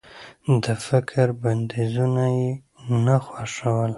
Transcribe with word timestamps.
د 0.63 0.65
فکر 0.87 1.27
بنديزونه 1.41 2.25
يې 2.39 2.49
نه 3.05 3.15
خوښول. 3.25 3.89